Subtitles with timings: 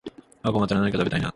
[0.41, 1.29] ああ困ったなあ、何か食べたいなあ